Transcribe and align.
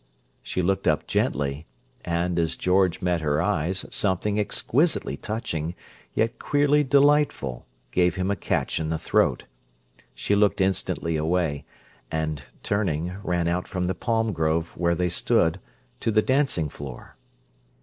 She 0.41 0.63
looked 0.63 0.87
up 0.87 1.05
gently, 1.05 1.67
and, 2.03 2.39
as 2.39 2.55
George 2.55 3.03
met 3.03 3.21
her 3.21 3.39
eyes, 3.39 3.85
something 3.91 4.39
exquisitely 4.39 5.15
touching, 5.15 5.75
yet 6.15 6.39
queerly 6.39 6.83
delightful, 6.83 7.67
gave 7.91 8.15
him 8.15 8.31
a 8.31 8.35
catch 8.35 8.79
in 8.79 8.89
the 8.89 8.97
throat. 8.97 9.43
She 10.15 10.33
looked 10.33 10.59
instantly 10.59 11.17
away, 11.17 11.65
and, 12.09 12.41
turning, 12.63 13.15
ran 13.21 13.47
out 13.47 13.67
from 13.67 13.85
the 13.85 13.93
palm 13.93 14.33
grove, 14.33 14.69
where 14.75 14.95
they 14.95 15.09
stood, 15.09 15.59
to 15.99 16.09
the 16.09 16.23
dancing 16.23 16.67
floor. 16.67 17.15